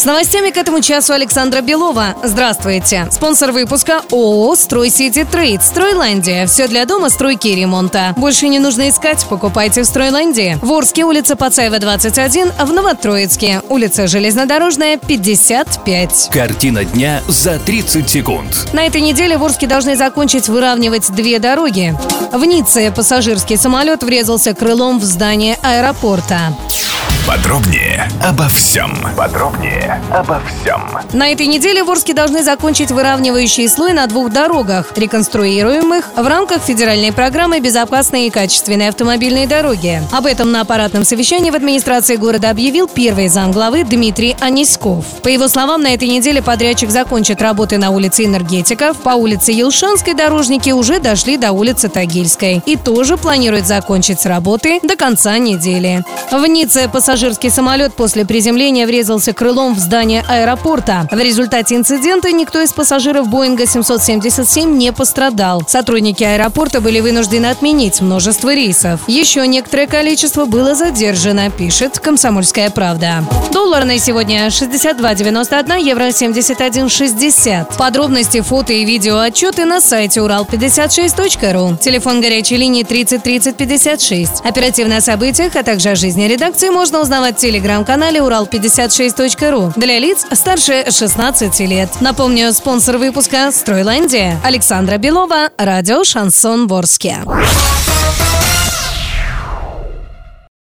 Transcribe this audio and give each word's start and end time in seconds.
С 0.00 0.06
новостями 0.06 0.48
к 0.48 0.56
этому 0.56 0.80
часу 0.80 1.12
Александра 1.12 1.60
Белова. 1.60 2.14
Здравствуйте. 2.24 3.06
Спонсор 3.10 3.52
выпуска 3.52 4.00
ООО 4.10 4.56
«Стройсити 4.56 5.24
Трейд». 5.30 5.62
«Стройландия». 5.62 6.46
Все 6.46 6.68
для 6.68 6.86
дома, 6.86 7.10
стройки 7.10 7.48
и 7.48 7.54
ремонта. 7.54 8.14
Больше 8.16 8.48
не 8.48 8.60
нужно 8.60 8.88
искать, 8.88 9.26
покупайте 9.28 9.82
в 9.82 9.84
«Стройландии». 9.84 10.58
В 10.62 10.72
Орске, 10.72 11.04
улица 11.04 11.36
Пацаева, 11.36 11.78
21, 11.78 12.50
в 12.52 12.72
Новотроицке, 12.72 13.60
улица 13.68 14.06
Железнодорожная, 14.06 14.96
55. 14.96 16.30
Картина 16.32 16.86
дня 16.86 17.20
за 17.28 17.58
30 17.58 18.08
секунд. 18.08 18.70
На 18.72 18.86
этой 18.86 19.02
неделе 19.02 19.36
в 19.36 19.44
Орске 19.44 19.66
должны 19.66 19.96
закончить 19.96 20.48
выравнивать 20.48 21.10
две 21.10 21.38
дороги. 21.38 21.94
В 22.32 22.42
Ницце 22.42 22.90
пассажирский 22.90 23.58
самолет 23.58 24.02
врезался 24.02 24.54
крылом 24.54 24.98
в 24.98 25.04
здание 25.04 25.58
аэропорта. 25.62 26.56
Подробнее 27.30 28.08
обо 28.24 28.48
всем. 28.48 28.92
Подробнее 29.16 30.02
обо 30.10 30.40
всем. 30.40 30.82
На 31.12 31.30
этой 31.30 31.46
неделе 31.46 31.84
в 31.84 31.90
Орске 31.90 32.12
должны 32.12 32.42
закончить 32.42 32.90
выравнивающий 32.90 33.68
слой 33.68 33.92
на 33.92 34.08
двух 34.08 34.32
дорогах, 34.32 34.86
реконструируемых 34.96 36.10
в 36.16 36.26
рамках 36.26 36.60
федеральной 36.60 37.12
программы 37.12 37.60
«Безопасные 37.60 38.26
и 38.26 38.30
качественные 38.30 38.88
автомобильные 38.88 39.46
дороги». 39.46 40.02
Об 40.10 40.26
этом 40.26 40.50
на 40.50 40.62
аппаратном 40.62 41.04
совещании 41.04 41.52
в 41.52 41.54
администрации 41.54 42.16
города 42.16 42.50
объявил 42.50 42.88
первый 42.88 43.28
замглавы 43.28 43.84
Дмитрий 43.84 44.36
Аниськов. 44.40 45.04
По 45.22 45.28
его 45.28 45.46
словам, 45.46 45.82
на 45.82 45.94
этой 45.94 46.08
неделе 46.08 46.42
подрядчик 46.42 46.90
закончит 46.90 47.40
работы 47.40 47.78
на 47.78 47.90
улице 47.90 48.24
Энергетиков, 48.24 48.96
по 48.96 49.10
улице 49.10 49.52
Елшанской 49.52 50.14
дорожники 50.14 50.70
уже 50.70 50.98
дошли 50.98 51.36
до 51.36 51.52
улицы 51.52 51.88
Тагильской 51.88 52.60
и 52.66 52.74
тоже 52.74 53.16
планирует 53.16 53.68
закончить 53.68 54.26
работы 54.26 54.80
до 54.82 54.96
конца 54.96 55.38
недели. 55.38 56.04
В 56.32 56.44
Ницце 56.46 56.88
пассажирский 57.20 57.50
самолет 57.50 57.92
после 57.92 58.24
приземления 58.24 58.86
врезался 58.86 59.34
крылом 59.34 59.74
в 59.74 59.78
здание 59.78 60.24
аэропорта. 60.26 61.06
В 61.10 61.18
результате 61.18 61.76
инцидента 61.76 62.32
никто 62.32 62.62
из 62.62 62.72
пассажиров 62.72 63.28
Боинга 63.28 63.66
777 63.66 64.78
не 64.78 64.90
пострадал. 64.90 65.62
Сотрудники 65.66 66.24
аэропорта 66.24 66.80
были 66.80 67.00
вынуждены 67.00 67.44
отменить 67.44 68.00
множество 68.00 68.54
рейсов. 68.54 69.00
Еще 69.06 69.46
некоторое 69.46 69.86
количество 69.86 70.46
было 70.46 70.74
задержано, 70.74 71.50
пишет 71.50 71.98
«Комсомольская 71.98 72.70
правда». 72.70 73.22
Доллар 73.52 73.84
на 73.84 73.98
сегодня 73.98 74.46
62,91, 74.46 75.82
евро 75.82 76.04
71,60. 76.04 77.76
Подробности, 77.76 78.40
фото 78.40 78.72
и 78.72 78.86
видео 78.86 79.18
отчеты 79.18 79.66
на 79.66 79.82
сайте 79.82 80.20
урал56.ру. 80.20 81.76
Телефон 81.76 82.22
горячей 82.22 82.56
линии 82.56 82.82
30 82.82 83.22
30 83.22 83.56
56. 83.56 84.40
Оперативно 84.42 84.96
о 84.98 85.00
событиях, 85.02 85.54
а 85.56 85.62
также 85.62 85.90
о 85.90 85.96
жизни 85.96 86.24
редакции 86.24 86.70
можно 87.00 87.16
узнавать 87.16 87.36
в 87.36 87.40
телеграм-канале 87.40 88.20
урал56.ру 88.20 89.72
для 89.76 89.98
лиц 89.98 90.26
старше 90.32 90.90
16 90.90 91.60
лет. 91.60 91.88
Напомню, 92.00 92.52
спонсор 92.52 92.98
выпуска 92.98 93.50
«Стройландия» 93.52 94.38
Александра 94.44 94.98
Белова, 94.98 95.48
радио 95.56 96.04
«Шансон 96.04 96.66
Ворске». 96.66 97.18